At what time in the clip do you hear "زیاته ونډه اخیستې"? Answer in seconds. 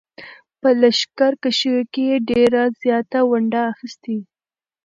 2.81-4.17